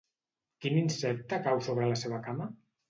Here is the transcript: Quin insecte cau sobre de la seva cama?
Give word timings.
Quin 0.63 0.79
insecte 0.81 1.41
cau 1.49 1.63
sobre 1.69 1.87
de 1.89 1.95
la 1.95 2.03
seva 2.07 2.25
cama? 2.31 2.55